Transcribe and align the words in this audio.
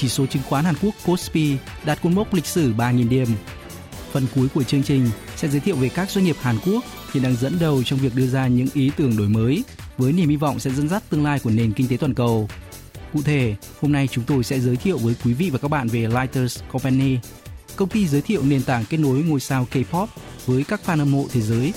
chỉ 0.00 0.08
số 0.08 0.26
chứng 0.26 0.42
khoán 0.48 0.64
Hàn 0.64 0.74
Quốc 0.82 0.94
Kospi 1.06 1.56
đạt 1.84 2.02
cột 2.02 2.12
mốc 2.12 2.34
lịch 2.34 2.46
sử 2.46 2.74
3.000 2.74 3.08
điểm. 3.08 3.28
Phần 4.12 4.26
cuối 4.34 4.48
của 4.54 4.62
chương 4.62 4.82
trình 4.82 5.10
sẽ 5.36 5.48
giới 5.48 5.60
thiệu 5.60 5.76
về 5.76 5.88
các 5.88 6.10
doanh 6.10 6.24
nghiệp 6.24 6.36
Hàn 6.40 6.56
Quốc 6.66 6.84
hiện 7.12 7.22
đang 7.22 7.36
dẫn 7.36 7.56
đầu 7.60 7.82
trong 7.84 7.98
việc 7.98 8.14
đưa 8.14 8.26
ra 8.26 8.46
những 8.46 8.66
ý 8.74 8.90
tưởng 8.96 9.16
đổi 9.16 9.28
mới 9.28 9.64
với 9.98 10.12
niềm 10.12 10.28
hy 10.28 10.36
vọng 10.36 10.58
sẽ 10.58 10.70
dẫn 10.70 10.88
dắt 10.88 11.02
tương 11.10 11.24
lai 11.24 11.38
của 11.38 11.50
nền 11.50 11.72
kinh 11.72 11.88
tế 11.88 11.96
toàn 11.96 12.14
cầu. 12.14 12.48
Cụ 13.12 13.22
thể, 13.22 13.56
hôm 13.80 13.92
nay 13.92 14.08
chúng 14.10 14.24
tôi 14.24 14.44
sẽ 14.44 14.60
giới 14.60 14.76
thiệu 14.76 14.98
với 14.98 15.14
quý 15.24 15.32
vị 15.32 15.50
và 15.50 15.58
các 15.58 15.68
bạn 15.68 15.88
về 15.88 16.00
Lighters 16.00 16.60
Company, 16.72 17.18
công 17.76 17.88
ty 17.88 18.06
giới 18.06 18.20
thiệu 18.20 18.42
nền 18.42 18.62
tảng 18.62 18.84
kết 18.84 18.96
nối 18.96 19.22
ngôi 19.22 19.40
sao 19.40 19.66
K-pop 19.72 20.06
với 20.46 20.64
các 20.64 20.80
fan 20.86 20.98
hâm 20.98 21.12
mộ 21.12 21.26
thế 21.32 21.40
giới 21.40 21.72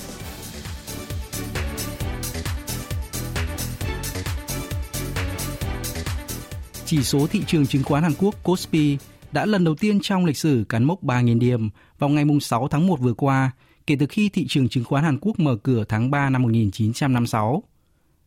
Chỉ 6.94 7.04
số 7.04 7.28
thị 7.28 7.42
trường 7.48 7.66
chứng 7.66 7.84
khoán 7.84 8.04
Hàn 8.04 8.14
Quốc 8.20 8.36
Kospi 8.44 8.98
đã 9.32 9.46
lần 9.46 9.64
đầu 9.64 9.76
tiên 9.76 10.00
trong 10.02 10.26
lịch 10.26 10.38
sử 10.38 10.66
cán 10.70 10.84
mốc 10.84 11.04
3.000 11.04 11.40
điểm 11.40 11.70
vào 12.00 12.10
ngày 12.10 12.26
6 12.42 12.68
tháng 12.68 12.88
1 12.88 13.00
vừa 13.00 13.14
qua, 13.14 13.52
kể 13.88 13.96
từ 14.00 14.06
khi 14.06 14.30
thị 14.30 14.46
trường 14.48 14.70
chứng 14.70 14.84
khoán 14.84 15.04
Hàn 15.04 15.18
Quốc 15.22 15.40
mở 15.40 15.56
cửa 15.56 15.84
tháng 15.90 16.12
3 16.12 16.30
năm 16.30 16.42
1956. 16.42 17.64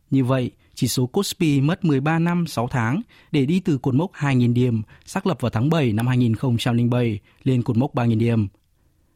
Như 0.09 0.25
vậy, 0.25 0.51
chỉ 0.75 0.87
số 0.87 1.05
Kospi 1.05 1.61
mất 1.61 1.85
13 1.85 2.19
năm 2.19 2.47
6 2.47 2.67
tháng 2.67 3.01
để 3.31 3.45
đi 3.45 3.59
từ 3.59 3.77
cột 3.77 3.95
mốc 3.95 4.11
2.000 4.13 4.53
điểm 4.53 4.81
xác 5.05 5.27
lập 5.27 5.37
vào 5.39 5.49
tháng 5.49 5.69
7 5.69 5.93
năm 5.93 6.07
2007 6.07 7.19
lên 7.43 7.63
cột 7.63 7.77
mốc 7.77 7.95
3.000 7.95 8.17
điểm. 8.17 8.47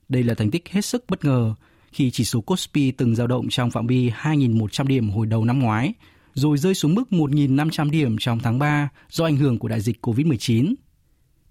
Đây 0.09 0.23
là 0.23 0.33
thành 0.33 0.51
tích 0.51 0.69
hết 0.69 0.85
sức 0.85 1.05
bất 1.09 1.25
ngờ 1.25 1.53
khi 1.91 2.11
chỉ 2.11 2.23
số 2.23 2.41
Kospi 2.41 2.91
từng 2.91 3.15
dao 3.15 3.27
động 3.27 3.49
trong 3.49 3.71
phạm 3.71 3.87
vi 3.87 4.09
2.100 4.09 4.87
điểm 4.87 5.09
hồi 5.09 5.25
đầu 5.25 5.45
năm 5.45 5.59
ngoái 5.59 5.93
rồi 6.33 6.57
rơi 6.57 6.75
xuống 6.75 6.95
mức 6.95 7.03
1.500 7.09 7.89
điểm 7.89 8.15
trong 8.19 8.39
tháng 8.39 8.59
3 8.59 8.89
do 9.09 9.25
ảnh 9.25 9.37
hưởng 9.37 9.59
của 9.59 9.67
đại 9.67 9.81
dịch 9.81 9.97
COVID-19. 10.01 10.73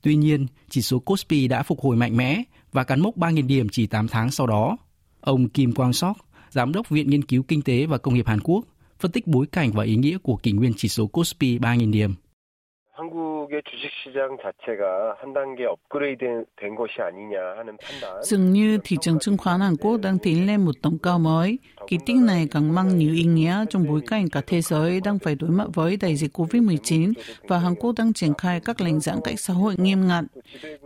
Tuy 0.02 0.16
nhiên, 0.16 0.46
chỉ 0.70 0.82
số 0.82 0.98
Kospi 0.98 1.48
đã 1.48 1.62
phục 1.62 1.80
hồi 1.80 1.96
mạnh 1.96 2.16
mẽ 2.16 2.42
và 2.72 2.84
cán 2.84 3.00
mốc 3.00 3.16
3.000 3.16 3.46
điểm 3.46 3.68
chỉ 3.68 3.86
8 3.86 4.08
tháng 4.08 4.30
sau 4.30 4.46
đó. 4.46 4.76
Ông 5.20 5.48
Kim 5.48 5.72
Quang 5.72 5.92
Sok, 5.92 6.16
Giám 6.50 6.72
đốc 6.72 6.88
Viện 6.88 7.10
Nghiên 7.10 7.24
cứu 7.24 7.42
Kinh 7.42 7.62
tế 7.62 7.86
và 7.86 7.98
Công 7.98 8.14
nghiệp 8.14 8.26
Hàn 8.26 8.40
Quốc, 8.40 8.64
phân 9.00 9.12
tích 9.12 9.26
bối 9.26 9.46
cảnh 9.46 9.72
và 9.72 9.84
ý 9.84 9.96
nghĩa 9.96 10.18
của 10.18 10.36
kỷ 10.36 10.52
nguyên 10.52 10.72
chỉ 10.76 10.88
số 10.88 11.06
Kospi 11.06 11.58
3.000 11.58 11.90
điểm. 11.90 12.14
한국의 12.97 13.61
주식시장 13.69 14.37
자체가 14.41 15.17
한 15.19 15.33
단계 15.33 15.65
업그레이드 15.65 16.45
된 16.55 16.75
것이 16.75 17.01
아니냐 17.01 17.37
하는 17.57 17.75
판단. 17.77 18.23
Dường 18.23 18.53
như 18.53 18.77
thị 18.83 18.97
trường 19.01 19.19
chứng 19.19 19.37
khoán 19.37 19.59
Hàn 19.59 19.75
Quốc 19.75 19.97
đang 19.97 20.17
tiến 20.19 20.47
lên 20.47 20.65
một 20.65 20.71
tầm 20.81 20.97
cao 21.03 21.19
mới. 21.19 21.59
Kỳ 21.87 21.97
tích 22.05 22.15
này 22.15 22.47
càng 22.51 22.75
mang 22.75 22.97
nhiều 22.97 23.13
ý 23.13 23.23
nghĩa 23.23 23.65
trong 23.69 23.87
bối 23.87 24.01
cảnh 24.07 24.29
cả 24.29 24.41
thế 24.47 24.61
giới 24.61 25.01
đang 25.01 25.19
phải 25.19 25.35
đối 25.35 25.49
mặt 25.49 25.67
với 25.73 25.97
đại 25.97 26.15
dịch 26.15 26.37
COVID-19 26.37 27.13
và 27.47 27.59
Hàn 27.59 27.75
Quốc 27.75 27.93
đang 27.97 28.13
triển 28.13 28.33
khai 28.37 28.59
các 28.65 28.81
lệnh 28.81 28.99
giãn 28.99 29.19
cách 29.23 29.39
xã 29.39 29.53
hội 29.53 29.75
nghiêm 29.77 30.07
ngặt. 30.07 30.23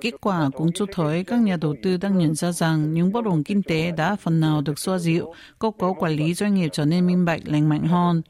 Kết 0.02 0.14
quả 0.22 0.50
cũng 0.54 0.72
cho 0.72 0.86
thấy 0.92 1.24
các 1.24 1.40
nhà 1.40 1.58
đầu 1.62 1.76
tư 1.84 1.98
đang 1.98 2.18
nhận 2.18 2.36
ra 2.36 2.52
rằng 2.52 2.94
những 2.94 3.12
bất 3.12 3.26
ổn 3.26 3.44
kinh 3.44 3.64
tế 3.64 3.92
đã 3.98 4.16
phần 4.16 4.40
nào 4.40 4.62
được 4.62 4.80
xoa 4.80 4.98
dịu, 4.98 5.34
cơ 5.60 5.72
cấu 5.80 5.94
quản 5.94 6.12
lý 6.12 6.34
doanh 6.34 6.54
nghiệp 6.54 6.70
trở 6.72 6.86
nên 6.86 7.08
minh 7.08 7.26
bạch, 7.26 7.42
lành 7.46 7.70
mạnh 7.70 7.88
hơn. 7.88 8.22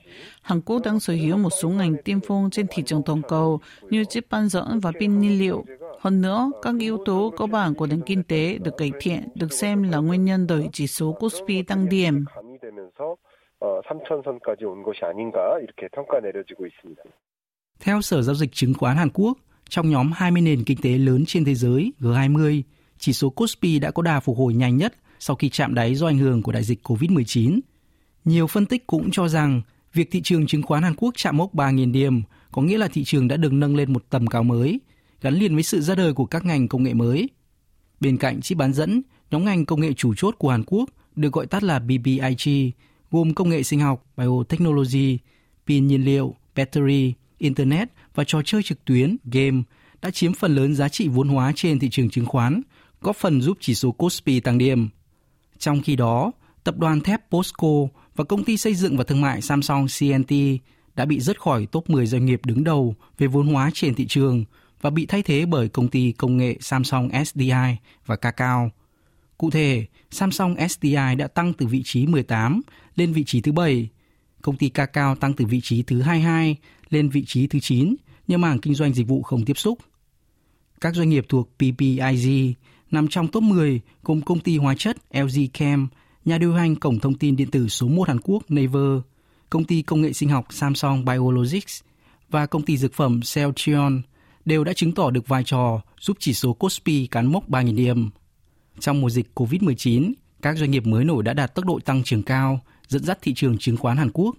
Hàn 0.45 0.61
Quốc 0.61 0.83
đang 0.85 1.01
sở 1.01 1.13
hữu 1.13 1.37
một 1.37 1.51
số 1.51 1.69
ngành 1.69 1.97
tiên 2.05 2.21
phong 2.27 2.51
trên 2.51 2.67
thị 2.71 2.83
trường 2.87 3.03
toàn 3.07 3.23
cầu 3.29 3.61
như 3.91 4.05
chip 4.05 4.27
bán 4.31 4.49
dẫn 4.49 4.81
và 4.81 4.93
pin 5.01 5.19
nhiên 5.19 5.39
liệu. 5.39 5.65
Hơn 6.01 6.23
nữa, 6.23 6.51
các 6.63 6.75
yếu 6.81 6.99
tố 7.05 7.33
cơ 7.37 7.47
bản 7.47 7.75
của 7.75 7.87
nền 7.87 8.01
kinh 8.07 8.23
tế 8.23 8.59
được 8.59 8.75
cải 8.79 8.91
thiện 9.01 9.29
được 9.35 9.53
xem 9.53 9.83
là 9.83 9.99
nguyên 9.99 10.25
nhân 10.25 10.47
đẩy 10.47 10.69
chỉ 10.73 10.87
số 10.87 11.13
Kospi 11.13 11.63
tăng 11.63 11.89
điểm. 11.89 12.25
Theo 17.81 18.01
Sở 18.01 18.23
Giao 18.23 18.35
dịch 18.35 18.53
Chứng 18.53 18.75
khoán 18.75 18.97
Hàn 18.97 19.09
Quốc, 19.15 19.39
trong 19.69 19.91
nhóm 19.91 20.11
20 20.15 20.43
nền 20.43 20.65
kinh 20.65 20.79
tế 20.83 20.91
lớn 20.91 21.25
trên 21.27 21.45
thế 21.45 21.55
giới 21.55 21.93
G20, 22.01 22.63
chỉ 22.99 23.13
số 23.13 23.31
Kospi 23.31 23.79
đã 23.79 23.91
có 23.91 24.03
đà 24.03 24.21
phục 24.21 24.39
hồi 24.39 24.55
nhanh 24.55 24.77
nhất 24.77 24.95
sau 25.19 25.37
khi 25.37 25.49
chạm 25.49 25.75
đáy 25.75 25.95
do 25.95 26.07
ảnh 26.07 26.19
hưởng 26.19 26.43
của 26.43 26.53
đại 26.53 26.63
dịch 26.65 26.79
COVID-19. 26.83 27.61
Nhiều 28.25 28.47
phân 28.47 28.67
tích 28.67 28.87
cũng 28.87 29.11
cho 29.11 29.29
rằng 29.29 29.63
Việc 29.95 30.11
thị 30.11 30.21
trường 30.25 30.47
chứng 30.47 30.63
khoán 30.63 30.83
Hàn 30.83 30.95
Quốc 30.97 31.15
chạm 31.17 31.37
mốc 31.37 31.55
3.000 31.55 31.93
điểm 31.93 32.23
có 32.53 32.63
nghĩa 32.63 32.79
là 32.79 32.89
thị 32.89 33.05
trường 33.05 33.29
đã 33.29 33.37
được 33.37 33.53
nâng 33.53 33.77
lên 33.77 33.93
một 33.93 34.05
tầm 34.11 34.27
cao 34.27 34.43
mới, 34.43 34.81
gắn 35.21 35.35
liền 35.35 35.55
với 35.55 35.63
sự 35.63 35.81
ra 35.81 35.95
đời 35.95 36.13
của 36.13 36.27
các 36.27 36.45
ngành 36.45 36.69
công 36.69 36.83
nghệ 36.83 36.95
mới. 36.95 37.29
Bên 38.01 38.17
cạnh 38.17 38.41
chip 38.41 38.59
bán 38.59 38.73
dẫn, 38.73 39.03
nhóm 39.31 39.45
ngành 39.45 39.67
công 39.67 39.81
nghệ 39.81 39.93
chủ 39.93 40.15
chốt 40.15 40.35
của 40.39 40.51
Hàn 40.51 40.63
Quốc 40.67 40.91
được 41.17 41.33
gọi 41.33 41.47
tắt 41.47 41.63
là 41.63 41.79
BBIG, 41.79 42.71
gồm 43.11 43.35
công 43.35 43.49
nghệ 43.49 43.63
sinh 43.63 43.81
học, 43.81 44.07
biotechnology, 44.17 45.19
pin 45.67 45.87
nhiên 45.87 46.05
liệu, 46.05 46.35
battery, 46.57 47.13
internet 47.39 47.89
và 48.15 48.25
trò 48.25 48.43
chơi 48.45 48.63
trực 48.63 48.85
tuyến, 48.85 49.17
game 49.25 49.63
đã 50.03 50.11
chiếm 50.11 50.33
phần 50.33 50.55
lớn 50.55 50.75
giá 50.75 50.89
trị 50.89 51.09
vốn 51.09 51.29
hóa 51.29 51.53
trên 51.57 51.79
thị 51.79 51.89
trường 51.91 52.11
chứng 52.11 52.27
khoán, 52.27 52.63
góp 53.01 53.17
phần 53.17 53.41
giúp 53.41 53.59
chỉ 53.61 53.75
số 53.75 53.93
Kospi 53.93 54.41
tăng 54.41 54.59
điểm. 54.59 54.89
Trong 55.59 55.83
khi 55.83 55.97
đó, 55.97 56.33
tập 56.65 56.79
đoàn 56.79 57.01
thép 57.01 57.31
POSCO 57.31 57.69
và 58.17 58.25
công 58.25 58.45
ty 58.45 58.57
xây 58.57 58.75
dựng 58.75 58.97
và 58.97 59.05
thương 59.05 59.21
mại 59.21 59.43
Samsung 59.43 59.87
CNT 59.99 60.35
đã 60.97 61.05
bị 61.05 61.21
rớt 61.21 61.41
khỏi 61.41 61.67
top 61.67 61.91
10 61.91 62.07
doanh 62.07 62.27
nghiệp 62.27 62.41
đứng 62.47 62.65
đầu 62.65 62.95
về 63.19 63.27
vốn 63.27 63.47
hóa 63.47 63.71
trên 63.75 63.95
thị 63.95 64.07
trường 64.07 64.45
và 64.81 64.91
bị 64.91 65.07
thay 65.07 65.23
thế 65.23 65.47
bởi 65.47 65.69
công 65.69 65.89
ty 65.89 66.13
công 66.13 66.37
nghệ 66.37 66.57
Samsung 66.61 67.09
SDI 67.25 67.53
và 68.07 68.17
Kakao. 68.17 68.71
Cụ 69.39 69.51
thể, 69.51 69.87
Samsung 70.11 70.57
SDI 70.69 71.15
đã 71.19 71.29
tăng 71.35 71.53
từ 71.53 71.67
vị 71.67 71.83
trí 71.85 72.07
18 72.07 72.61
lên 72.97 73.13
vị 73.13 73.25
trí 73.25 73.41
thứ 73.41 73.53
7. 73.53 73.89
Công 74.43 74.57
ty 74.57 74.69
Kakao 74.69 75.15
tăng 75.15 75.33
từ 75.33 75.47
vị 75.47 75.61
trí 75.61 75.83
thứ 75.83 76.01
22 76.01 76.57
lên 76.91 77.09
vị 77.09 77.25
trí 77.25 77.47
thứ 77.47 77.61
9 77.61 77.95
nhưng 78.27 78.41
mảng 78.41 78.59
kinh 78.59 78.75
doanh 78.75 78.95
dịch 78.95 79.09
vụ 79.09 79.23
không 79.23 79.45
tiếp 79.45 79.59
xúc. 79.59 79.79
Các 80.81 80.95
doanh 80.95 81.09
nghiệp 81.09 81.27
thuộc 81.29 81.51
PPIG 81.59 82.53
nằm 82.91 83.09
trong 83.09 83.29
top 83.29 83.43
10 83.43 83.81
gồm 84.03 84.21
công 84.21 84.41
ty 84.41 84.59
hóa 84.59 84.75
chất 84.79 84.97
LG 85.15 85.47
Chem, 85.53 85.89
nhà 86.25 86.39
điều 86.39 86.55
hành 86.55 86.77
cổng 86.77 86.99
thông 86.99 87.15
tin 87.15 87.37
điện 87.37 87.51
tử 87.51 87.69
số 87.69 87.89
1 87.89 88.09
Hàn 88.09 88.21
Quốc 88.21 88.51
Naver, 88.51 89.01
công 89.51 89.65
ty 89.65 89.83
công 89.83 90.03
nghệ 90.03 90.13
sinh 90.13 90.29
học 90.29 90.47
Samsung 90.51 91.05
Biologics 91.05 91.81
và 92.31 92.47
công 92.47 92.63
ty 92.63 92.77
dược 92.77 92.95
phẩm 92.95 93.21
Celltrion 93.35 94.03
đều 94.45 94.65
đã 94.65 94.73
chứng 94.73 94.93
tỏ 94.93 95.11
được 95.11 95.29
vai 95.29 95.45
trò 95.45 95.81
giúp 96.01 96.17
chỉ 96.21 96.33
số 96.33 96.53
Kospi 96.53 97.07
cán 97.07 97.27
mốc 97.27 97.51
3.000 97.51 97.77
điểm. 97.77 98.11
Trong 98.81 99.01
mùa 99.01 99.11
dịch 99.11 99.31
COVID-19, 99.35 100.13
các 100.43 100.59
doanh 100.59 100.71
nghiệp 100.71 100.87
mới 100.87 101.05
nổi 101.05 101.23
đã 101.23 101.33
đạt 101.33 101.55
tốc 101.55 101.65
độ 101.65 101.81
tăng 101.85 102.03
trưởng 102.03 102.23
cao, 102.23 102.61
dẫn 102.89 103.05
dắt 103.05 103.19
thị 103.23 103.35
trường 103.35 103.59
chứng 103.59 103.77
khoán 103.77 103.97
Hàn 103.97 104.11
Quốc. 104.13 104.37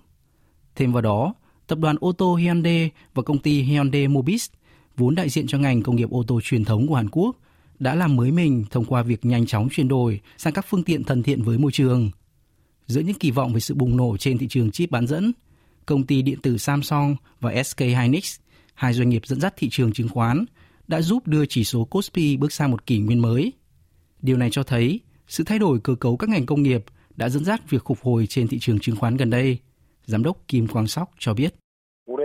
Thêm 0.76 0.92
vào 0.92 1.02
đó, 1.02 1.34
tập 1.68 1.80
đoàn 1.80 1.96
ô 2.00 2.12
tô 2.12 2.36
Hyundai 2.36 2.92
và 3.14 3.24
công 3.24 3.40
ty 3.40 3.62
Hyundai 3.62 4.08
Mobis, 4.08 4.50
vốn 4.98 5.16
đại 5.16 5.30
diện 5.30 5.48
cho 5.48 5.58
ngành 5.58 5.82
công 5.82 5.96
nghiệp 5.96 6.10
ô 6.12 6.24
tô 6.28 6.40
truyền 6.44 6.66
thống 6.66 6.88
của 6.88 6.96
Hàn 6.96 7.10
Quốc, 7.10 7.36
đã 7.79 7.95
làm 7.95 8.17
mới 8.17 8.31
mình 8.31 8.65
thông 8.71 8.85
qua 8.85 9.03
việc 9.03 9.25
nhanh 9.25 9.47
chóng 9.47 9.69
chuyển 9.71 9.89
đổi 9.89 10.21
sang 10.37 10.53
các 10.53 10.65
phương 10.69 10.85
tiện 10.85 11.05
thân 11.05 11.23
thiện 11.23 11.43
với 11.43 11.59
môi 11.59 11.73
trường. 11.73 12.11
Giữa 12.87 13.01
những 13.01 13.19
kỳ 13.21 13.31
vọng 13.31 13.53
về 13.53 13.61
sự 13.61 13.75
bùng 13.75 13.97
nổ 13.97 14.17
trên 14.17 14.39
thị 14.39 14.49
trường 14.49 14.71
chip 14.71 14.91
bán 14.91 15.07
dẫn, 15.07 15.33
công 15.87 16.07
ty 16.07 16.23
điện 16.23 16.39
tử 16.43 16.59
Samsung 16.59 17.17
và 17.41 17.63
SK 17.63 17.81
Hynix, 17.81 18.41
hai 18.75 18.93
doanh 18.93 19.09
nghiệp 19.09 19.27
dẫn 19.27 19.41
dắt 19.41 19.55
thị 19.57 19.69
trường 19.71 19.93
chứng 19.93 20.09
khoán, 20.09 20.45
đã 20.89 21.01
giúp 21.01 21.27
đưa 21.27 21.47
chỉ 21.47 21.65
số 21.65 21.85
Kospi 21.85 22.37
bước 22.37 22.53
sang 22.53 22.71
một 22.71 22.87
kỷ 22.87 22.99
nguyên 22.99 23.23
mới. 23.23 23.53
Điều 24.23 24.37
này 24.37 24.51
cho 24.51 24.63
thấy 24.63 25.01
sự 25.27 25.45
thay 25.45 25.59
đổi 25.59 25.81
cơ 25.85 25.95
cấu 25.95 26.17
các 26.17 26.29
ngành 26.29 26.47
công 26.47 26.63
nghiệp 26.63 26.85
đã 27.17 27.29
dẫn 27.29 27.45
dắt 27.45 27.71
việc 27.71 27.83
phục 27.87 27.99
hồi 28.03 28.27
trên 28.27 28.49
thị 28.49 28.59
trường 28.59 28.79
chứng 28.79 28.97
khoán 28.97 29.17
gần 29.17 29.31
đây. 29.31 29.59
Giám 30.05 30.23
đốc 30.23 30.49
Kim 30.49 30.67
Quang 30.67 30.87
Sóc 30.87 31.11
cho 31.19 31.35
biết. 31.35 31.55
올해 32.11 32.25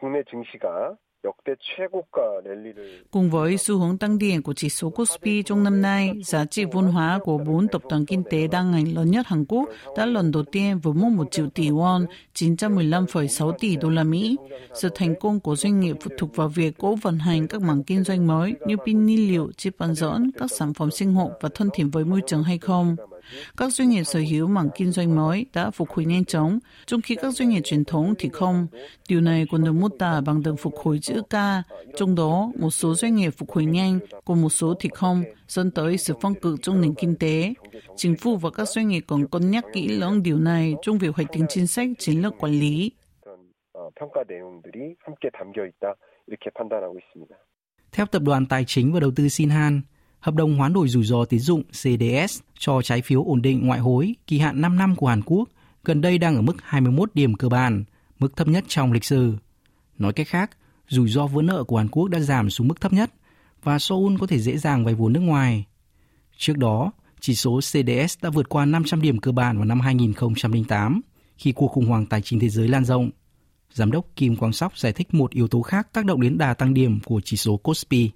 국내 0.00 0.24
증시가 0.24 0.96
Cùng 3.11 3.29
với 3.29 3.57
xu 3.57 3.77
hướng 3.77 3.97
tăng 3.97 4.17
điểm 4.17 4.41
của 4.43 4.53
chỉ 4.53 4.69
số 4.69 4.89
Kospi 4.89 5.43
trong 5.43 5.63
năm 5.63 5.81
nay, 5.81 6.11
giá 6.23 6.45
trị 6.45 6.65
vốn 6.71 6.85
hóa 6.85 7.19
của 7.23 7.37
bốn 7.37 7.67
tập 7.67 7.81
đoàn 7.89 8.05
kinh 8.05 8.23
tế 8.29 8.47
đa 8.47 8.63
ngành 8.63 8.95
lớn 8.95 9.11
nhất 9.11 9.27
Hàn 9.27 9.45
Quốc 9.45 9.69
đã 9.97 10.05
lần 10.05 10.31
đầu 10.31 10.43
tiên 10.43 10.79
vượt 10.79 10.95
mốc 10.95 11.11
1 11.11 11.31
triệu 11.31 11.49
tỷ 11.49 11.69
won, 11.69 12.05
915,6 12.35 13.51
tỷ 13.51 13.75
đô 13.75 13.89
la 13.89 14.03
Mỹ. 14.03 14.37
Sự 14.73 14.89
thành 14.95 15.15
công 15.19 15.39
của 15.39 15.55
doanh 15.55 15.79
nghiệp 15.79 15.95
phụ 16.01 16.11
thuộc 16.17 16.35
vào 16.35 16.47
việc 16.47 16.73
cố 16.77 16.95
vận 16.95 17.19
hành 17.19 17.47
các 17.47 17.61
mảng 17.61 17.83
kinh 17.83 18.03
doanh 18.03 18.27
mới 18.27 18.53
như 18.65 18.75
pin 18.85 19.05
nhiên 19.05 19.31
liệu, 19.31 19.51
chip 19.57 19.79
bán 19.79 19.95
dẫn, 19.95 20.31
các 20.37 20.51
sản 20.51 20.73
phẩm 20.73 20.91
sinh 20.91 21.13
học 21.13 21.31
và 21.41 21.49
thân 21.55 21.69
thiện 21.73 21.89
với 21.89 22.05
môi 22.05 22.21
trường 22.27 22.43
hay 22.43 22.57
không. 22.57 22.95
Các 23.56 23.72
doanh 23.72 23.88
nghiệp 23.88 24.04
sở 24.04 24.20
hữu 24.30 24.46
mảng 24.46 24.68
kinh 24.76 24.92
doanh 24.92 25.16
mới 25.16 25.46
đã 25.52 25.70
phục 25.70 25.90
hồi 25.90 26.04
nhanh 26.04 26.24
chóng, 26.24 26.58
trong 26.86 27.00
khi 27.00 27.14
các 27.14 27.34
doanh 27.34 27.48
nghiệp 27.48 27.60
truyền 27.64 27.84
thống 27.84 28.14
thì 28.18 28.28
không. 28.28 28.66
Điều 29.08 29.20
này 29.20 29.46
còn 29.50 29.64
được 29.64 29.72
mô 29.72 29.88
tả 29.88 30.20
bằng 30.20 30.42
đường 30.42 30.56
phục 30.56 30.74
hồi 30.76 30.98
chữ 31.02 31.22
K, 31.22 31.34
trong 31.96 32.14
đó 32.14 32.52
một 32.58 32.70
số 32.70 32.94
doanh 32.94 33.14
nghiệp 33.14 33.30
phục 33.30 33.50
hồi 33.50 33.64
nhanh, 33.64 33.98
còn 34.24 34.42
một 34.42 34.50
số 34.50 34.74
thì 34.80 34.88
không, 34.94 35.22
dẫn 35.48 35.70
tới 35.70 35.98
sự 35.98 36.14
phân 36.20 36.34
cực 36.34 36.62
trong 36.62 36.80
nền 36.80 36.94
kinh 36.94 37.16
tế. 37.16 37.54
Chính 37.96 38.16
phủ 38.16 38.36
và 38.36 38.50
các 38.50 38.68
doanh 38.68 38.88
nghiệp 38.88 39.04
còn 39.06 39.28
cân 39.28 39.50
nhắc 39.50 39.64
kỹ 39.72 39.88
lưỡng 39.88 40.22
điều 40.22 40.38
này 40.38 40.74
trong 40.82 40.98
việc 40.98 41.14
hoạch 41.16 41.30
định 41.32 41.46
chính 41.48 41.66
sách 41.66 41.88
chiến 41.98 42.22
lược 42.22 42.34
quản 42.38 42.52
lý. 42.52 42.90
평가 44.00 44.16
내용들이 44.30 44.96
함께 45.06 45.30
담겨 45.38 45.66
있다 45.70 45.84
이렇게 46.26 46.50
판단하고 46.56 46.98
있습니다. 46.98 47.32
Theo 47.92 48.06
tập 48.06 48.22
đoàn 48.22 48.46
tài 48.46 48.64
chính 48.66 48.92
và 48.92 49.00
đầu 49.00 49.10
tư 49.16 49.28
Sinhan, 49.28 49.80
hợp 50.19 50.35
đồng 50.35 50.57
hoán 50.57 50.73
đổi 50.73 50.87
rủi 50.87 51.03
ro 51.03 51.25
tín 51.25 51.39
dụng 51.39 51.63
CDS 51.63 52.39
cho 52.59 52.81
trái 52.81 53.01
phiếu 53.01 53.23
ổn 53.23 53.41
định 53.41 53.67
ngoại 53.67 53.79
hối 53.79 54.15
kỳ 54.27 54.39
hạn 54.39 54.61
5 54.61 54.77
năm 54.77 54.95
của 54.95 55.07
Hàn 55.07 55.21
Quốc 55.25 55.49
gần 55.83 56.01
đây 56.01 56.17
đang 56.17 56.35
ở 56.35 56.41
mức 56.41 56.55
21 56.63 57.09
điểm 57.13 57.35
cơ 57.35 57.49
bản, 57.49 57.83
mức 58.19 58.35
thấp 58.35 58.47
nhất 58.47 58.63
trong 58.67 58.91
lịch 58.91 59.03
sử. 59.03 59.33
Nói 59.97 60.13
cách 60.13 60.27
khác, 60.27 60.51
rủi 60.87 61.09
ro 61.09 61.27
vỡ 61.27 61.41
nợ 61.41 61.63
của 61.63 61.77
Hàn 61.77 61.87
Quốc 61.87 62.07
đã 62.07 62.19
giảm 62.19 62.49
xuống 62.49 62.67
mức 62.67 62.81
thấp 62.81 62.93
nhất 62.93 63.11
và 63.63 63.79
Seoul 63.79 64.15
có 64.19 64.27
thể 64.27 64.39
dễ 64.39 64.57
dàng 64.57 64.85
vay 64.85 64.95
vốn 64.95 65.13
nước 65.13 65.19
ngoài. 65.19 65.65
Trước 66.37 66.57
đó, 66.57 66.91
chỉ 67.19 67.35
số 67.35 67.59
CDS 67.59 68.17
đã 68.21 68.29
vượt 68.29 68.49
qua 68.49 68.65
500 68.65 69.01
điểm 69.01 69.19
cơ 69.19 69.31
bản 69.31 69.57
vào 69.57 69.65
năm 69.65 69.79
2008 69.79 71.01
khi 71.37 71.51
cuộc 71.51 71.67
khủng 71.67 71.85
hoảng 71.85 72.05
tài 72.05 72.21
chính 72.21 72.39
thế 72.39 72.49
giới 72.49 72.67
lan 72.67 72.85
rộng. 72.85 73.09
Giám 73.73 73.91
đốc 73.91 74.05
Kim 74.15 74.35
Quang 74.35 74.53
Sóc 74.53 74.77
giải 74.77 74.93
thích 74.93 75.13
một 75.13 75.31
yếu 75.31 75.47
tố 75.47 75.61
khác 75.61 75.93
tác 75.93 76.05
động 76.05 76.21
đến 76.21 76.37
đà 76.37 76.53
tăng 76.53 76.73
điểm 76.73 76.99
của 77.05 77.21
chỉ 77.23 77.37
số 77.37 77.57
Kospi. 77.57 78.09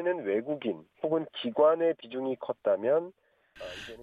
그동안에는 0.00 0.24
외국인 0.24 0.78
혹은 1.02 1.26
기관의 1.42 1.94
비중이 1.98 2.36
컸다면 2.40 3.12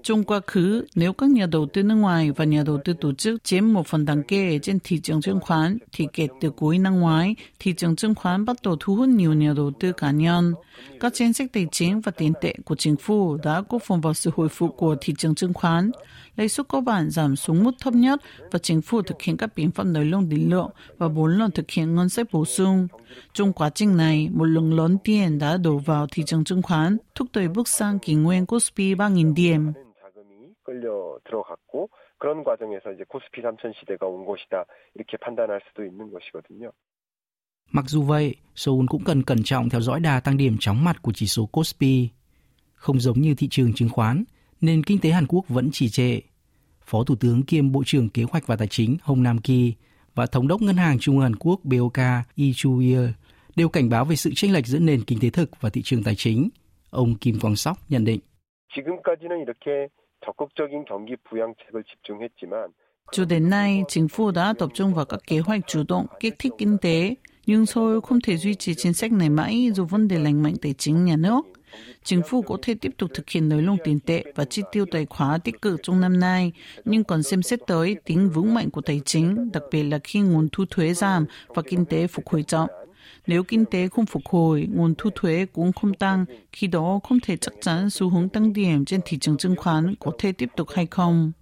trong 0.03 0.23
quá 0.23 0.39
khứ, 0.47 0.85
nếu 0.95 1.13
các 1.13 1.29
nhà 1.29 1.45
đầu 1.51 1.65
tư 1.73 1.83
nước 1.83 1.95
ngoài 1.95 2.31
và 2.31 2.45
nhà 2.45 2.63
đầu 2.65 2.79
tư 2.85 2.93
tổ 3.01 3.13
chức 3.13 3.43
chiếm 3.43 3.73
một 3.73 3.87
phần 3.87 4.05
đáng 4.05 4.23
kể 4.23 4.59
trên 4.59 4.79
thị 4.83 4.99
trường 4.99 5.21
chứng 5.21 5.39
khoán, 5.39 5.77
thì 5.91 6.07
kể 6.13 6.27
từ 6.41 6.49
cuối 6.49 6.79
năm 6.79 6.99
ngoái, 6.99 7.35
thị 7.59 7.73
trường 7.73 7.95
chứng 7.95 8.15
khoán 8.15 8.45
bắt 8.45 8.57
đầu 8.63 8.75
thu 8.79 8.95
hút 8.95 9.09
nhiều 9.09 9.33
nhà 9.33 9.53
đầu 9.55 9.71
tư 9.79 9.91
cá 9.91 10.11
nhân. 10.11 10.53
Các 10.99 11.13
chính 11.13 11.33
sách 11.33 11.53
tài 11.53 11.67
chính 11.71 12.01
và 12.01 12.11
tiền 12.11 12.33
tệ 12.41 12.55
của 12.65 12.75
chính 12.75 12.95
phủ 12.95 13.37
đã 13.43 13.63
góp 13.69 13.81
phần 13.83 14.01
vào 14.01 14.13
sự 14.13 14.31
hồi 14.35 14.49
phục 14.49 14.77
của 14.77 14.95
thị 15.01 15.13
trường 15.17 15.35
chứng 15.35 15.53
khoán. 15.53 15.91
Lãi 16.37 16.49
suất 16.49 16.67
cơ 16.69 16.81
bản 16.81 17.09
giảm 17.09 17.35
xuống 17.35 17.63
mức 17.63 17.71
thấp 17.81 17.93
nhất 17.93 18.21
và 18.51 18.59
chính 18.59 18.81
phủ 18.81 19.01
thực 19.01 19.21
hiện 19.21 19.37
các 19.37 19.49
biện 19.55 19.71
pháp 19.71 19.83
nới 19.83 20.05
lỏng 20.05 20.27
tín 20.29 20.49
lượng 20.49 20.69
và 20.97 21.07
bốn 21.07 21.37
lần 21.37 21.51
thực 21.51 21.71
hiện 21.71 21.95
ngân 21.95 22.09
sách 22.09 22.27
bổ 22.31 22.45
sung. 22.45 22.87
Trong 23.33 23.53
quá 23.53 23.69
trình 23.69 23.97
này, 23.97 24.29
một 24.33 24.45
lượng 24.45 24.73
lớn 24.73 24.97
tiền 25.03 25.39
đã 25.39 25.57
đổ 25.57 25.77
vào 25.77 26.07
thị 26.11 26.23
trường 26.25 26.43
chứng 26.43 26.61
khoán, 26.61 26.97
thúc 27.15 27.27
đẩy 27.33 27.47
bước 27.47 27.67
sang 27.67 27.99
kỷ 27.99 28.13
nguyên 28.15 28.45
Kospi 28.45 28.95
3.000 28.95 29.33
điểm. 29.33 29.73
끌려 30.63 31.19
들어갔고 31.25 31.89
그런 32.17 32.43
과정에서 32.43 32.91
이제 32.93 33.03
코스피 33.07 33.41
3000 33.41 33.73
시대가 33.79 34.07
온 34.07 34.25
것이다 34.25 34.65
이렇게 34.95 35.17
판단할 35.17 35.61
수도 35.67 35.83
있는 35.83 36.09
것이거든요. 36.11 36.71
Mặc 37.71 37.85
dù 37.87 38.03
vậy, 38.03 38.35
Seoul 38.55 38.85
cũng 38.89 39.03
cần 39.03 39.23
cẩn 39.23 39.43
trọng 39.43 39.69
theo 39.69 39.81
dõi 39.81 39.99
đà 39.99 40.19
tăng 40.19 40.37
điểm 40.37 40.57
chóng 40.59 40.83
mặt 40.83 41.01
của 41.01 41.11
chỉ 41.15 41.27
số 41.27 41.45
Kospi. 41.45 42.09
Không 42.73 42.99
giống 42.99 43.21
như 43.21 43.35
thị 43.35 43.47
trường 43.51 43.73
chứng 43.73 43.89
khoán, 43.89 44.23
nền 44.60 44.82
kinh 44.82 44.98
tế 44.98 45.10
Hàn 45.10 45.26
Quốc 45.26 45.48
vẫn 45.48 45.70
trì 45.72 45.88
trệ. 45.88 46.20
Phó 46.84 47.04
Thủ 47.04 47.14
tướng 47.14 47.42
kiêm 47.42 47.72
Bộ 47.72 47.82
trưởng 47.86 48.08
Kế 48.08 48.22
hoạch 48.22 48.46
và 48.46 48.56
Tài 48.56 48.68
chính 48.68 48.96
Hồng 49.02 49.22
Nam 49.22 49.38
Ki 49.38 49.74
và 50.14 50.26
Thống 50.26 50.48
đốc 50.48 50.62
Ngân 50.62 50.76
hàng 50.76 50.98
Trung 50.98 51.14
ương 51.14 51.22
Hàn 51.22 51.36
Quốc 51.36 51.60
BOK 51.64 51.98
Lee 52.36 52.52
Chu 52.56 52.82
đều 53.56 53.68
cảnh 53.68 53.88
báo 53.88 54.04
về 54.04 54.16
sự 54.16 54.30
chênh 54.34 54.52
lệch 54.52 54.66
giữa 54.66 54.78
nền 54.78 55.04
kinh 55.04 55.20
tế 55.20 55.30
thực 55.30 55.50
và 55.60 55.70
thị 55.70 55.82
trường 55.82 56.02
tài 56.02 56.14
chính. 56.14 56.48
Ông 56.90 57.14
Kim 57.14 57.40
Quang 57.40 57.56
Sóc 57.56 57.78
nhận 57.88 58.04
định. 58.04 58.20
Cho 63.12 63.24
đến 63.24 63.50
nay, 63.50 63.82
chính 63.88 64.08
phủ 64.08 64.30
đã 64.30 64.54
tập 64.58 64.68
trung 64.74 64.94
vào 64.94 65.04
các 65.04 65.20
kế 65.26 65.38
hoạch 65.38 65.60
chủ 65.66 65.82
động 65.88 66.06
kích 66.20 66.34
thích 66.38 66.52
kinh 66.58 66.78
tế, 66.78 67.14
nhưng 67.46 67.66
Seoul 67.66 68.00
không 68.00 68.20
thể 68.20 68.36
duy 68.36 68.54
trì 68.54 68.74
chính 68.74 68.92
sách 68.92 69.12
này 69.12 69.30
mãi 69.30 69.70
dù 69.74 69.84
vấn 69.84 70.08
đề 70.08 70.18
lành 70.18 70.42
mạnh 70.42 70.54
tài 70.62 70.74
chính 70.78 71.04
nhà 71.04 71.16
nước. 71.16 71.46
Chính 72.02 72.22
phủ 72.28 72.42
có 72.42 72.58
thể 72.62 72.74
tiếp 72.74 72.90
tục 72.98 73.10
thực 73.14 73.30
hiện 73.30 73.48
nới 73.48 73.62
lỏng 73.62 73.76
tiền 73.84 74.00
tệ 74.00 74.24
và 74.34 74.44
chi 74.44 74.62
tiêu 74.72 74.86
tài 74.90 75.06
khóa 75.06 75.38
tích 75.38 75.62
cực 75.62 75.80
trong 75.82 76.00
năm 76.00 76.20
nay, 76.20 76.52
nhưng 76.84 77.04
còn 77.04 77.22
xem 77.22 77.42
xét 77.42 77.60
tới 77.66 77.96
tính 78.04 78.30
vững 78.30 78.54
mạnh 78.54 78.70
của 78.70 78.80
tài 78.80 79.00
chính, 79.04 79.52
đặc 79.52 79.62
biệt 79.70 79.82
là 79.82 79.98
khi 80.04 80.20
nguồn 80.20 80.48
thu 80.52 80.64
thuế 80.70 80.94
giảm 80.94 81.26
và 81.48 81.62
kinh 81.62 81.84
tế 81.84 82.06
phục 82.06 82.28
hồi 82.28 82.42
chậm. 82.42 82.68
Nếu 83.26 83.42
kinh 83.42 83.64
tế 83.64 83.88
không 83.88 84.06
phục 84.06 84.22
hồi, 84.26 84.68
nguồn 84.74 84.94
thu 84.98 85.10
thuế 85.14 85.46
cũng 85.52 85.72
không 85.72 85.94
tăng, 85.94 86.24
khi 86.52 86.66
đó 86.66 87.00
không 87.02 87.18
thể 87.22 87.36
chắc 87.36 87.54
chắn 87.60 87.90
xu 87.90 88.08
hướng 88.08 88.28
tăng 88.28 88.52
điểm 88.52 88.84
trên 88.84 89.00
thị 89.04 89.18
trường 89.18 89.36
chứng 89.36 89.56
khoán 89.56 89.94
có 90.00 90.12
thể 90.18 90.32
tiếp 90.32 90.48
tục 90.56 90.68
hay 90.70 90.86
không. 90.86 91.32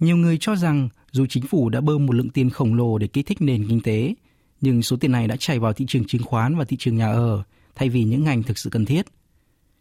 Nhiều 0.00 0.16
người 0.16 0.38
cho 0.40 0.56
rằng 0.56 0.88
dù 1.10 1.26
chính 1.28 1.46
phủ 1.46 1.68
đã 1.68 1.80
bơm 1.80 2.06
một 2.06 2.12
lượng 2.12 2.30
tiền 2.30 2.50
khổng 2.50 2.74
lồ 2.74 2.98
để 2.98 3.06
kích 3.06 3.26
thích 3.26 3.38
nền 3.40 3.66
kinh 3.68 3.80
tế, 3.84 4.14
nhưng 4.66 4.82
số 4.82 4.96
tiền 4.96 5.12
này 5.12 5.28
đã 5.28 5.36
chảy 5.36 5.58
vào 5.58 5.72
thị 5.72 5.84
trường 5.88 6.04
chứng 6.04 6.22
khoán 6.22 6.56
và 6.56 6.64
thị 6.64 6.76
trường 6.76 6.96
nhà 6.96 7.12
ở 7.12 7.42
thay 7.74 7.88
vì 7.88 8.04
những 8.04 8.24
ngành 8.24 8.42
thực 8.42 8.58
sự 8.58 8.70
cần 8.70 8.84
thiết. 8.84 9.06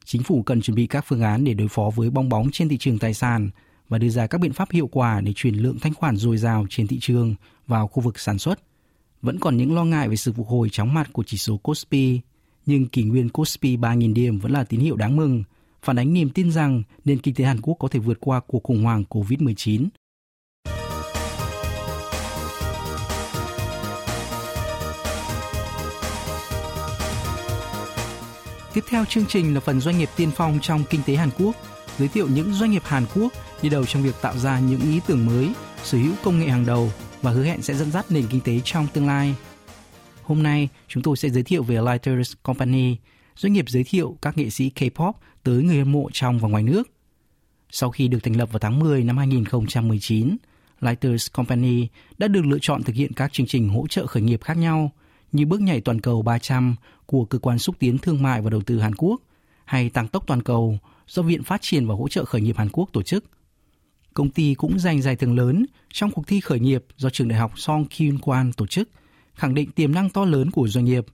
Chính 0.05 0.23
phủ 0.23 0.43
cần 0.43 0.61
chuẩn 0.61 0.75
bị 0.75 0.87
các 0.87 1.05
phương 1.07 1.21
án 1.21 1.43
để 1.43 1.53
đối 1.53 1.67
phó 1.67 1.89
với 1.95 2.09
bong 2.09 2.29
bóng 2.29 2.51
trên 2.51 2.69
thị 2.69 2.77
trường 2.77 2.99
tài 2.99 3.13
sản 3.13 3.49
và 3.89 3.97
đưa 3.97 4.09
ra 4.09 4.27
các 4.27 4.41
biện 4.41 4.53
pháp 4.53 4.71
hiệu 4.71 4.87
quả 4.87 5.21
để 5.21 5.33
chuyển 5.35 5.55
lượng 5.55 5.79
thanh 5.81 5.93
khoản 5.93 6.15
dồi 6.15 6.37
dào 6.37 6.65
trên 6.69 6.87
thị 6.87 6.97
trường 7.01 7.35
vào 7.67 7.87
khu 7.87 8.03
vực 8.03 8.19
sản 8.19 8.39
xuất. 8.39 8.59
Vẫn 9.21 9.39
còn 9.39 9.57
những 9.57 9.75
lo 9.75 9.83
ngại 9.83 10.09
về 10.09 10.15
sự 10.15 10.33
phục 10.33 10.47
hồi 10.47 10.69
chóng 10.69 10.93
mặt 10.93 11.09
của 11.13 11.23
chỉ 11.23 11.37
số 11.37 11.57
Kospi, 11.57 12.19
nhưng 12.65 12.87
kỷ 12.87 13.03
nguyên 13.03 13.29
Kospi 13.29 13.77
3.000 13.77 14.13
điểm 14.13 14.39
vẫn 14.39 14.51
là 14.51 14.63
tín 14.63 14.79
hiệu 14.79 14.95
đáng 14.95 15.15
mừng, 15.15 15.43
phản 15.83 15.99
ánh 15.99 16.13
niềm 16.13 16.29
tin 16.29 16.51
rằng 16.51 16.83
nền 17.05 17.19
kinh 17.19 17.35
tế 17.35 17.45
Hàn 17.45 17.61
Quốc 17.61 17.75
có 17.79 17.87
thể 17.87 17.99
vượt 17.99 18.17
qua 18.19 18.39
cuộc 18.47 18.63
khủng 18.63 18.83
hoảng 18.83 19.03
COVID-19 19.09 19.87
Tiếp 28.75 28.83
theo 28.89 29.05
chương 29.05 29.25
trình 29.25 29.53
là 29.53 29.59
phần 29.59 29.79
doanh 29.79 29.97
nghiệp 29.97 30.09
tiên 30.15 30.31
phong 30.35 30.59
trong 30.61 30.83
kinh 30.89 31.01
tế 31.05 31.15
Hàn 31.15 31.29
Quốc, 31.39 31.55
giới 31.97 32.07
thiệu 32.07 32.27
những 32.31 32.53
doanh 32.53 32.71
nghiệp 32.71 32.81
Hàn 32.85 33.05
Quốc 33.15 33.33
đi 33.61 33.69
đầu 33.69 33.85
trong 33.85 34.03
việc 34.03 34.15
tạo 34.21 34.37
ra 34.37 34.59
những 34.59 34.81
ý 34.81 34.99
tưởng 35.07 35.25
mới, 35.25 35.49
sở 35.83 35.97
hữu 35.97 36.13
công 36.23 36.39
nghệ 36.39 36.47
hàng 36.47 36.65
đầu 36.65 36.91
và 37.21 37.31
hứa 37.31 37.43
hẹn 37.43 37.61
sẽ 37.61 37.73
dẫn 37.73 37.91
dắt 37.91 38.05
nền 38.09 38.25
kinh 38.29 38.41
tế 38.41 38.59
trong 38.63 38.87
tương 38.93 39.07
lai. 39.07 39.35
Hôm 40.23 40.43
nay, 40.43 40.69
chúng 40.87 41.03
tôi 41.03 41.17
sẽ 41.17 41.29
giới 41.29 41.43
thiệu 41.43 41.63
về 41.63 41.75
Lighters 41.75 42.33
Company, 42.43 42.97
doanh 43.35 43.53
nghiệp 43.53 43.65
giới 43.69 43.83
thiệu 43.83 44.17
các 44.21 44.37
nghệ 44.37 44.49
sĩ 44.49 44.71
K-pop 44.75 45.13
tới 45.43 45.63
người 45.63 45.77
hâm 45.77 45.91
mộ 45.91 46.09
trong 46.13 46.39
và 46.39 46.49
ngoài 46.49 46.63
nước. 46.63 46.83
Sau 47.69 47.91
khi 47.91 48.07
được 48.07 48.19
thành 48.23 48.37
lập 48.37 48.51
vào 48.51 48.59
tháng 48.59 48.79
10 48.79 49.03
năm 49.03 49.17
2019, 49.17 50.37
Lighters 50.81 51.31
Company 51.33 51.87
đã 52.17 52.27
được 52.27 52.45
lựa 52.45 52.59
chọn 52.61 52.83
thực 52.83 52.95
hiện 52.95 53.13
các 53.13 53.33
chương 53.33 53.47
trình 53.47 53.69
hỗ 53.69 53.87
trợ 53.87 54.07
khởi 54.07 54.23
nghiệp 54.23 54.43
khác 54.43 54.57
nhau 54.57 54.91
như 55.35 55.45
bước 55.45 55.61
nhảy 55.61 55.81
toàn 55.81 56.01
cầu 56.01 56.21
300 56.21 56.75
của 57.05 57.25
Cơ 57.25 57.39
quan 57.39 57.59
xúc 57.59 57.75
tiến 57.79 57.97
thương 57.97 58.23
mại 58.23 58.41
và 58.41 58.49
đầu 58.49 58.61
tư 58.61 58.79
Hàn 58.79 58.95
Quốc 58.95 59.21
hay 59.65 59.89
tăng 59.89 60.07
tốc 60.07 60.27
toàn 60.27 60.41
cầu 60.41 60.79
do 61.07 61.21
Viện 61.21 61.43
Phát 61.43 61.61
triển 61.61 61.87
và 61.87 61.95
Hỗ 61.95 62.07
trợ 62.07 62.25
Khởi 62.25 62.41
nghiệp 62.41 62.57
Hàn 62.57 62.69
Quốc 62.69 62.89
tổ 62.93 63.01
chức. 63.01 63.25
Công 64.13 64.29
ty 64.29 64.53
cũng 64.53 64.79
giành 64.79 65.01
giải 65.01 65.15
thưởng 65.15 65.35
lớn 65.35 65.65
trong 65.93 66.11
cuộc 66.11 66.27
thi 66.27 66.39
khởi 66.39 66.59
nghiệp 66.59 66.85
do 66.97 67.09
trường 67.09 67.27
đại 67.27 67.39
học 67.39 67.59
Song 67.59 67.85
Kyun 67.85 68.17
Kwan 68.17 68.51
tổ 68.57 68.67
chức, 68.67 68.89
khẳng 69.33 69.53
định 69.53 69.71
tiềm 69.71 69.93
năng 69.93 70.09
to 70.09 70.25
lớn 70.25 70.51
của 70.51 70.67
doanh 70.67 70.85
nghiệp. 70.85 71.05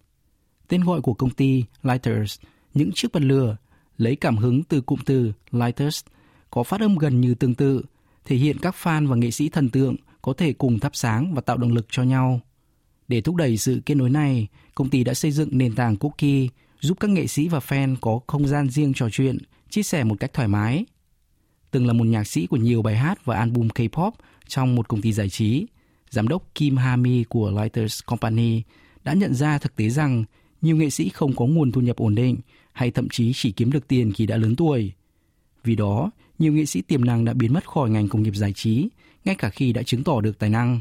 Tên 0.68 0.84
gọi 0.84 1.02
của 1.02 1.14
công 1.14 1.30
ty 1.30 1.64
Lighters, 1.84 2.40
những 2.74 2.92
chiếc 2.96 3.12
bật 3.14 3.24
lửa, 3.24 3.58
lấy 3.98 4.16
cảm 4.16 4.38
hứng 4.38 4.64
từ 4.64 4.82
cụm 4.82 5.00
từ 5.06 5.32
Lighters, 5.52 6.06
có 6.52 6.64
phát 6.64 6.82
âm 6.82 6.96
gần 6.96 7.22
như 7.22 7.36
tương 7.36 7.56
tự, 7.56 7.84
thể 8.26 8.36
hiện 8.36 8.58
các 8.62 8.76
fan 8.82 9.08
và 9.08 9.16
nghệ 9.16 9.32
sĩ 9.32 9.50
thần 9.50 9.70
tượng 9.70 9.96
có 10.22 10.34
thể 10.34 10.54
cùng 10.54 10.80
thắp 10.80 10.96
sáng 10.96 11.34
và 11.34 11.42
tạo 11.42 11.58
động 11.58 11.74
lực 11.74 11.86
cho 11.90 12.04
nhau. 12.04 12.42
Để 13.12 13.22
thúc 13.22 13.36
đẩy 13.36 13.58
sự 13.58 13.82
kết 13.86 13.96
nối 13.96 14.10
này, 14.10 14.48
công 14.76 14.90
ty 14.90 15.04
đã 15.04 15.14
xây 15.14 15.32
dựng 15.32 15.50
nền 15.52 15.76
tảng 15.76 15.96
cookie 15.96 16.48
giúp 16.80 17.00
các 17.00 17.10
nghệ 17.10 17.28
sĩ 17.28 17.48
và 17.48 17.60
fan 17.60 17.96
có 18.02 18.20
không 18.28 18.48
gian 18.48 18.70
riêng 18.70 18.94
trò 18.94 19.10
chuyện, 19.10 19.38
chia 19.70 19.84
sẻ 19.84 20.04
một 20.04 20.16
cách 20.20 20.34
thoải 20.34 20.48
mái. 20.48 20.86
Từng 21.72 21.88
là 21.88 21.94
một 21.94 22.04
nhạc 22.04 22.24
sĩ 22.24 22.48
của 22.48 22.58
nhiều 22.58 22.82
bài 22.82 22.98
hát 22.98 23.26
và 23.26 23.38
album 23.38 23.68
K-pop 23.68 24.12
trong 24.48 24.76
một 24.76 24.88
công 24.88 25.02
ty 25.02 25.14
giải 25.14 25.30
trí, 25.30 25.66
giám 26.10 26.28
đốc 26.28 26.56
Kim 26.56 26.78
Hami 26.78 27.24
của 27.24 27.52
Lighters 27.52 28.00
Company 28.06 28.62
đã 29.04 29.14
nhận 29.14 29.34
ra 29.34 29.58
thực 29.58 29.76
tế 29.76 29.90
rằng 29.90 30.24
nhiều 30.62 30.76
nghệ 30.76 30.90
sĩ 30.90 31.10
không 31.10 31.36
có 31.36 31.46
nguồn 31.46 31.72
thu 31.72 31.82
nhập 31.82 31.98
ổn 31.98 32.16
định 32.16 32.38
hay 32.74 32.92
thậm 32.92 33.10
chí 33.10 33.32
chỉ 33.36 33.52
kiếm 33.52 33.72
được 33.72 33.88
tiền 33.88 34.12
khi 34.14 34.26
đã 34.26 34.38
lớn 34.38 34.56
tuổi. 34.56 34.92
Vì 35.64 35.76
đó, 35.76 36.12
nhiều 36.40 36.54
nghệ 36.54 36.66
sĩ 36.66 36.82
tiềm 36.82 37.06
năng 37.06 37.26
đã 37.26 37.34
biến 37.34 37.54
mất 37.54 37.70
khỏi 37.70 37.90
ngành 37.90 38.08
công 38.08 38.24
nghiệp 38.24 38.36
giải 38.36 38.54
trí, 38.54 38.90
ngay 39.26 39.36
cả 39.36 39.50
khi 39.50 39.74
đã 39.74 39.84
chứng 39.84 40.04
tỏ 40.04 40.22
được 40.22 40.40
tài 40.40 40.50
năng. 40.50 40.80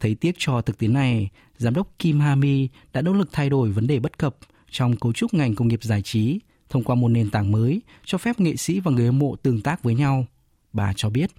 Thấy 0.00 0.14
tiếc 0.14 0.34
cho 0.38 0.60
thực 0.60 0.78
tế 0.78 0.88
này, 0.88 1.30
giám 1.56 1.74
đốc 1.74 1.98
Kim 1.98 2.20
Hami 2.20 2.68
đã 2.92 3.02
nỗ 3.02 3.12
lực 3.12 3.28
thay 3.32 3.50
đổi 3.50 3.70
vấn 3.70 3.86
đề 3.86 3.98
bất 3.98 4.18
cập 4.18 4.36
trong 4.70 4.96
cấu 4.96 5.12
trúc 5.12 5.34
ngành 5.34 5.54
công 5.54 5.68
nghiệp 5.68 5.82
giải 5.82 6.02
trí 6.02 6.40
thông 6.68 6.84
qua 6.84 6.94
một 6.94 7.08
nền 7.08 7.30
tảng 7.30 7.52
mới 7.52 7.80
cho 8.04 8.18
phép 8.18 8.40
nghệ 8.40 8.56
sĩ 8.56 8.80
và 8.80 8.90
người 8.90 9.06
hâm 9.06 9.18
mộ 9.18 9.36
tương 9.36 9.60
tác 9.60 9.82
với 9.82 9.94
nhau. 9.94 10.26
Bà 10.72 10.92
cho 10.96 11.10
biết. 11.10 11.30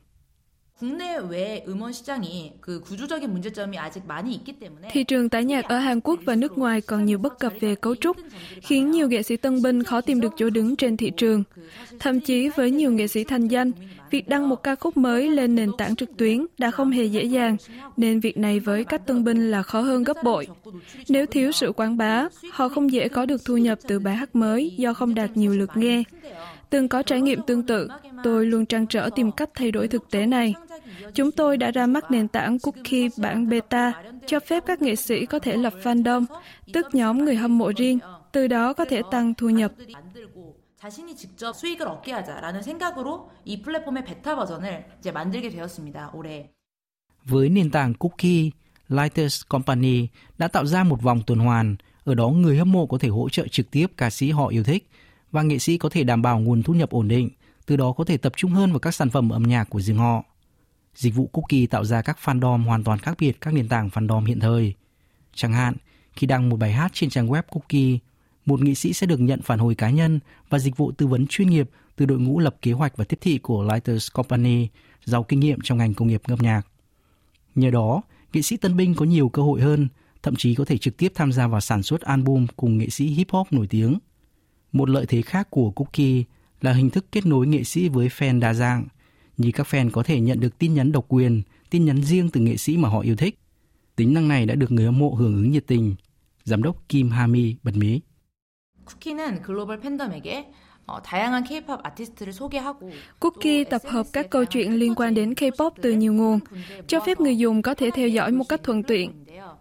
Thị 4.91 5.03
trường 5.03 5.29
tái 5.29 5.45
nhạc 5.45 5.65
ở 5.65 5.77
Hàn 5.77 5.99
Quốc 6.01 6.19
và 6.25 6.35
nước 6.35 6.57
ngoài 6.57 6.81
còn 6.81 7.05
nhiều 7.05 7.17
bất 7.17 7.39
cập 7.39 7.53
về 7.59 7.75
cấu 7.75 7.95
trúc, 7.95 8.17
khiến 8.61 8.91
nhiều 8.91 9.07
nghệ 9.07 9.23
sĩ 9.23 9.37
tân 9.37 9.61
binh 9.61 9.83
khó 9.83 10.01
tìm 10.01 10.21
được 10.21 10.33
chỗ 10.37 10.49
đứng 10.49 10.75
trên 10.75 10.97
thị 10.97 11.11
trường. 11.17 11.43
Thậm 11.99 12.19
chí 12.19 12.49
với 12.49 12.71
nhiều 12.71 12.91
nghệ 12.91 13.07
sĩ 13.07 13.23
thành 13.23 13.47
danh, 13.47 13.71
việc 14.11 14.27
đăng 14.27 14.49
một 14.49 14.63
ca 14.63 14.75
khúc 14.75 14.97
mới 14.97 15.29
lên 15.29 15.55
nền 15.55 15.71
tảng 15.77 15.95
trực 15.95 16.17
tuyến 16.17 16.45
đã 16.57 16.71
không 16.71 16.91
hề 16.91 17.03
dễ 17.03 17.23
dàng, 17.23 17.57
nên 17.97 18.19
việc 18.19 18.37
này 18.37 18.59
với 18.59 18.83
các 18.83 19.07
tân 19.07 19.23
binh 19.23 19.51
là 19.51 19.63
khó 19.63 19.81
hơn 19.81 20.03
gấp 20.03 20.23
bội. 20.23 20.47
Nếu 21.09 21.25
thiếu 21.25 21.51
sự 21.51 21.71
quảng 21.71 21.97
bá, 21.97 22.27
họ 22.51 22.69
không 22.69 22.91
dễ 22.91 23.07
có 23.07 23.25
được 23.25 23.41
thu 23.45 23.57
nhập 23.57 23.79
từ 23.87 23.99
bài 23.99 24.15
hát 24.15 24.35
mới 24.35 24.69
do 24.77 24.93
không 24.93 25.15
đạt 25.15 25.37
nhiều 25.37 25.53
lượt 25.53 25.69
nghe. 25.75 26.03
Từng 26.70 26.88
có 26.88 27.02
trải 27.02 27.20
nghiệm 27.20 27.42
tương 27.46 27.62
tự, 27.62 27.88
tôi 28.24 28.46
luôn 28.46 28.66
trăn 28.66 28.86
trở 28.86 29.10
tìm 29.14 29.32
cách 29.32 29.50
thay 29.54 29.70
đổi 29.70 29.88
thực 29.88 30.10
tế 30.10 30.26
này. 30.26 30.54
Chúng 31.14 31.32
tôi 31.32 31.56
đã 31.56 31.70
ra 31.70 31.86
mắt 31.86 32.10
nền 32.10 32.28
tảng 32.28 32.58
Cookie 32.58 33.08
bản 33.16 33.48
beta, 33.48 33.92
cho 34.26 34.40
phép 34.40 34.62
các 34.66 34.82
nghệ 34.82 34.96
sĩ 34.96 35.26
có 35.26 35.38
thể 35.38 35.56
lập 35.56 35.72
fandom, 35.82 36.24
tức 36.72 36.86
nhóm 36.92 37.24
người 37.24 37.36
hâm 37.36 37.58
mộ 37.58 37.72
riêng, 37.76 37.98
từ 38.32 38.46
đó 38.46 38.72
có 38.72 38.84
thể 38.84 39.02
tăng 39.10 39.34
thu 39.34 39.48
nhập. 39.48 39.72
자신이 40.84 41.16
직접 41.16 41.56
수익을 41.56 41.88
얻게 41.88 42.12
하자라는 42.12 42.60
생각으로 42.60 43.30
이 43.46 43.62
플랫폼의 43.62 44.04
베타 44.04 44.36
버전을 44.36 44.84
이제 44.98 45.10
만들게 45.10 45.48
되었습니다. 45.48 46.10
올해. 46.12 46.50
Với 47.24 47.48
nền 47.48 47.70
tảng 47.70 47.94
Cookie, 47.94 48.50
Lighters 48.88 49.42
Company 49.48 50.08
đã 50.38 50.48
tạo 50.48 50.66
ra 50.66 50.84
một 50.84 51.02
vòng 51.02 51.22
tuần 51.26 51.38
hoàn, 51.38 51.76
ở 52.04 52.14
đó 52.14 52.28
người 52.28 52.58
hâm 52.58 52.72
mộ 52.72 52.86
có 52.86 52.98
thể 52.98 53.08
hỗ 53.08 53.28
trợ 53.28 53.48
trực 53.48 53.70
tiếp 53.70 53.86
ca 53.96 54.10
sĩ 54.10 54.30
họ 54.30 54.46
yêu 54.46 54.64
thích 54.64 54.88
và 55.31 55.41
nghệ 55.41 55.59
sĩ 55.59 55.77
có 55.77 55.89
thể 55.89 56.03
đảm 56.03 56.21
bảo 56.21 56.39
nguồn 56.39 56.63
thu 56.63 56.73
nhập 56.73 56.89
ổn 56.89 57.07
định, 57.07 57.29
từ 57.65 57.75
đó 57.75 57.91
có 57.91 58.03
thể 58.03 58.17
tập 58.17 58.33
trung 58.37 58.51
hơn 58.51 58.71
vào 58.71 58.79
các 58.79 58.95
sản 58.95 59.09
phẩm 59.09 59.29
âm 59.29 59.43
nhạc 59.43 59.69
của 59.69 59.81
riêng 59.81 59.97
họ. 59.97 60.23
Dịch 60.95 61.15
vụ 61.15 61.27
Cookie 61.27 61.67
tạo 61.67 61.85
ra 61.85 62.01
các 62.01 62.17
fandom 62.23 62.63
hoàn 62.63 62.83
toàn 62.83 62.99
khác 62.99 63.15
biệt 63.19 63.41
các 63.41 63.53
nền 63.53 63.67
tảng 63.67 63.89
fandom 63.89 64.25
hiện 64.25 64.39
thời. 64.39 64.73
Chẳng 65.33 65.53
hạn, 65.53 65.75
khi 66.13 66.27
đăng 66.27 66.49
một 66.49 66.57
bài 66.57 66.73
hát 66.73 66.91
trên 66.93 67.09
trang 67.09 67.27
web 67.27 67.41
Cookie, 67.41 67.97
một 68.45 68.61
nghệ 68.61 68.73
sĩ 68.73 68.93
sẽ 68.93 69.07
được 69.07 69.19
nhận 69.19 69.41
phản 69.41 69.59
hồi 69.59 69.75
cá 69.75 69.89
nhân 69.89 70.19
và 70.49 70.59
dịch 70.59 70.77
vụ 70.77 70.91
tư 70.91 71.07
vấn 71.07 71.27
chuyên 71.27 71.49
nghiệp 71.49 71.69
từ 71.95 72.05
đội 72.05 72.19
ngũ 72.19 72.39
lập 72.39 72.55
kế 72.61 72.71
hoạch 72.71 72.97
và 72.97 73.05
tiếp 73.05 73.17
thị 73.21 73.37
của 73.37 73.63
Lighters 73.63 74.11
Company, 74.13 74.67
giàu 75.05 75.23
kinh 75.23 75.39
nghiệm 75.39 75.59
trong 75.63 75.77
ngành 75.77 75.93
công 75.93 76.07
nghiệp 76.07 76.21
âm 76.23 76.39
nhạc. 76.41 76.61
Nhờ 77.55 77.69
đó, 77.69 78.01
nghệ 78.33 78.41
sĩ 78.41 78.57
tân 78.57 78.77
binh 78.77 78.95
có 78.95 79.05
nhiều 79.05 79.29
cơ 79.29 79.41
hội 79.41 79.61
hơn, 79.61 79.87
thậm 80.23 80.35
chí 80.35 80.55
có 80.55 80.65
thể 80.65 80.77
trực 80.77 80.97
tiếp 80.97 81.11
tham 81.15 81.31
gia 81.31 81.47
vào 81.47 81.61
sản 81.61 81.83
xuất 81.83 82.01
album 82.01 82.47
cùng 82.55 82.77
nghệ 82.77 82.89
sĩ 82.89 83.07
hip 83.07 83.29
hop 83.29 83.53
nổi 83.53 83.67
tiếng. 83.67 83.99
Một 84.72 84.88
lợi 84.88 85.06
thế 85.06 85.22
khác 85.22 85.50
của 85.50 85.70
Cookie 85.70 86.22
là 86.60 86.72
hình 86.72 86.90
thức 86.90 87.06
kết 87.12 87.26
nối 87.26 87.46
nghệ 87.46 87.64
sĩ 87.64 87.88
với 87.88 88.08
fan 88.08 88.40
đa 88.40 88.54
dạng, 88.54 88.84
như 89.36 89.50
các 89.54 89.66
fan 89.70 89.90
có 89.90 90.02
thể 90.02 90.20
nhận 90.20 90.40
được 90.40 90.58
tin 90.58 90.74
nhắn 90.74 90.92
độc 90.92 91.04
quyền, 91.08 91.42
tin 91.70 91.84
nhắn 91.84 92.02
riêng 92.02 92.30
từ 92.30 92.40
nghệ 92.40 92.56
sĩ 92.56 92.76
mà 92.76 92.88
họ 92.88 93.00
yêu 93.00 93.16
thích. 93.16 93.38
Tính 93.96 94.14
năng 94.14 94.28
này 94.28 94.46
đã 94.46 94.54
được 94.54 94.72
người 94.72 94.84
hâm 94.84 94.98
mộ 94.98 95.14
hưởng 95.14 95.34
ứng 95.34 95.50
nhiệt 95.50 95.66
tình. 95.66 95.94
Giám 96.44 96.62
đốc 96.62 96.88
Kim 96.88 97.10
Hami 97.10 97.56
bật 97.62 97.76
mí. 97.76 98.00
쿠키는 98.84 99.42
글로벌 99.42 99.80
팬덤에게 99.80 100.52
Cookie 103.19 103.63
tập 103.63 103.81
hợp 103.87 104.05
các 104.13 104.29
câu 104.29 104.45
chuyện 104.45 104.75
liên 104.75 104.95
quan 104.95 105.13
đến 105.13 105.33
K-pop 105.33 105.71
từ 105.81 105.91
nhiều 105.91 106.13
nguồn, 106.13 106.39
cho 106.87 106.99
phép 106.99 107.19
người 107.19 107.37
dùng 107.37 107.61
có 107.61 107.73
thể 107.73 107.91
theo 107.91 108.07
dõi 108.07 108.31
một 108.31 108.49
cách 108.49 108.63
thuận 108.63 108.83
tiện. 108.83 109.11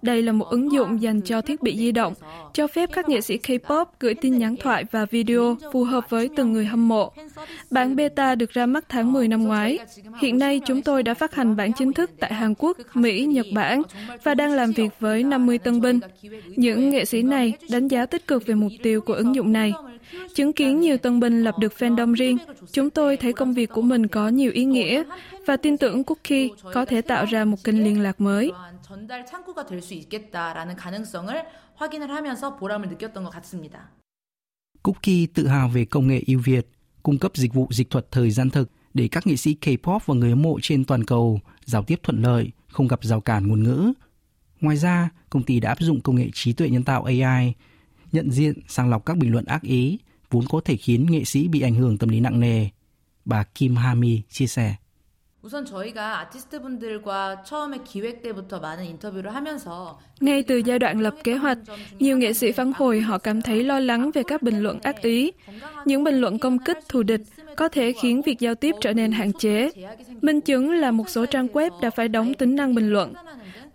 Đây 0.03 0.23
là 0.23 0.33
một 0.33 0.49
ứng 0.51 0.73
dụng 0.73 1.03
dành 1.03 1.21
cho 1.21 1.41
thiết 1.41 1.63
bị 1.63 1.77
di 1.77 1.93
động, 1.93 2.15
cho 2.53 2.67
phép 2.67 2.89
các 2.93 3.09
nghệ 3.09 3.21
sĩ 3.21 3.39
K-pop 3.39 3.85
gửi 4.01 4.15
tin 4.15 4.39
nhắn 4.39 4.57
thoại 4.57 4.85
và 4.91 5.05
video 5.05 5.57
phù 5.73 5.85
hợp 5.85 6.11
với 6.11 6.29
từng 6.37 6.53
người 6.53 6.65
hâm 6.65 6.89
mộ. 6.89 7.13
Bản 7.71 7.97
beta 7.97 8.35
được 8.35 8.51
ra 8.51 8.67
mắt 8.67 8.85
tháng 8.89 9.13
10 9.13 9.29
năm 9.29 9.45
ngoái. 9.45 9.79
Hiện 10.21 10.39
nay 10.39 10.61
chúng 10.67 10.83
tôi 10.83 11.03
đã 11.03 11.15
phát 11.15 11.35
hành 11.35 11.57
bản 11.57 11.73
chính 11.73 11.93
thức 11.93 12.11
tại 12.21 12.35
Hàn 12.35 12.55
Quốc, 12.59 12.77
Mỹ, 12.95 13.27
Nhật 13.27 13.47
Bản 13.55 13.83
và 14.23 14.35
đang 14.35 14.53
làm 14.53 14.73
việc 14.73 14.91
với 15.01 15.23
50 15.23 15.59
tân 15.59 15.81
binh. 15.81 16.01
Những 16.47 16.91
nghệ 16.91 17.05
sĩ 17.05 17.23
này 17.23 17.53
đánh 17.71 17.89
giá 17.89 18.07
tích 18.07 18.27
cực 18.27 18.47
về 18.47 18.55
mục 18.55 18.73
tiêu 18.83 19.01
của 19.01 19.15
ứng 19.15 19.35
dụng 19.35 19.53
này. 19.53 19.73
Chứng 20.35 20.53
kiến 20.53 20.81
nhiều 20.81 20.99
tân 20.99 21.21
binh 21.21 21.43
lập 21.43 21.55
được 21.59 21.73
fandom 21.79 22.15
riêng, 22.15 22.39
chúng 22.73 22.91
tôi 22.91 23.17
thấy 23.17 23.33
công 23.33 23.55
việc 23.55 23.71
của 23.71 23.83
mình 23.83 24.07
có 24.07 24.29
nhiều 24.29 24.53
ý 24.53 24.65
nghĩa 24.65 25.03
và 25.47 25.57
tin 25.57 25.79
tưởng 25.79 26.05
Cookie 26.05 26.49
có 26.75 26.85
thể 26.85 27.03
tạo 27.03 27.25
ra 27.25 27.45
một 27.45 27.57
kênh 27.65 27.85
liên 27.85 28.03
lạc 28.03 28.21
mới. 28.21 28.53
Cookie 34.83 35.27
tự 35.35 35.47
hào 35.47 35.69
về 35.69 35.85
công 35.85 36.09
nghệ 36.09 36.23
ưu 36.27 36.41
việt, 36.45 36.67
cung 37.03 37.19
cấp 37.19 37.33
dịch 37.35 37.55
vụ 37.55 37.69
dịch 37.71 37.91
thuật 37.91 38.07
thời 38.11 38.31
gian 38.31 38.51
thực 38.51 38.71
để 38.95 39.09
các 39.09 39.27
nghệ 39.27 39.37
sĩ 39.37 39.57
K-pop 39.61 39.99
và 40.07 40.15
người 40.15 40.31
hâm 40.31 40.43
mộ 40.43 40.59
trên 40.63 40.85
toàn 40.85 41.05
cầu 41.05 41.41
giao 41.65 41.83
tiếp 41.83 42.01
thuận 42.03 42.23
lợi, 42.23 42.51
không 42.69 42.89
gặp 42.89 43.05
rào 43.05 43.21
cản 43.21 43.49
ngôn 43.49 43.63
ngữ. 43.63 43.93
Ngoài 44.61 44.77
ra, 44.77 45.11
công 45.31 45.43
ty 45.43 45.61
đã 45.61 45.69
áp 45.69 45.81
dụng 45.81 46.01
công 46.01 46.17
nghệ 46.17 46.29
trí 46.35 46.53
tuệ 46.53 46.69
nhân 46.69 46.85
tạo 46.85 47.05
AI 47.05 47.55
nhận 48.13 48.31
diện 48.31 48.55
sàng 48.69 48.91
lọc 48.91 49.07
các 49.07 49.17
bình 49.17 49.33
luận 49.33 49.45
ác 49.45 49.63
ý 49.63 49.99
vốn 50.31 50.45
có 50.51 50.61
thể 50.65 50.77
khiến 50.77 51.07
nghệ 51.11 51.25
sĩ 51.25 51.49
bị 51.49 51.61
ảnh 51.61 51.75
hưởng 51.75 51.99
tâm 51.99 52.09
lý 52.09 52.21
nặng 52.21 52.41
nề. 52.41 52.69
Bà 53.25 53.45
Kim 53.45 53.77
Hami 53.77 54.23
chia 54.31 54.47
sẻ. 54.47 54.75
ngay 60.21 60.43
từ 60.43 60.57
giai 60.57 60.79
đoạn 60.79 61.01
lập 61.01 61.15
kế 61.25 61.35
hoạch, 61.35 61.59
nhiều 61.99 62.19
nghệ 62.19 62.33
sĩ 62.33 62.53
phản 62.53 62.73
hồi 62.73 63.01
họ 63.01 63.19
cảm 63.19 63.43
thấy 63.43 63.65
lo 63.65 63.81
lắng 63.81 64.11
về 64.15 64.23
các 64.27 64.43
bình 64.43 64.59
luận 64.59 64.81
ác 64.81 65.03
ý. 65.03 65.33
Những 65.85 66.05
bình 66.05 66.21
luận 66.21 66.39
công 66.39 66.59
kích 66.59 66.79
thù 66.89 67.03
địch 67.03 67.21
có 67.57 67.69
thể 67.69 67.93
khiến 67.93 68.23
việc 68.23 68.39
giao 68.39 68.55
tiếp 68.55 68.75
trở 68.81 68.93
nên 68.93 69.13
hạn 69.13 69.33
chế. 69.33 69.71
Minh 70.23 70.41
chứng 70.41 70.71
là 70.71 70.91
một 70.91 71.09
số 71.09 71.27
trang 71.27 71.47
web 71.47 71.71
đã 71.81 71.91
phải 71.91 72.09
đóng 72.09 72.35
tính 72.35 72.57
năng 72.57 72.75
bình 72.75 72.93
luận. 72.93 73.15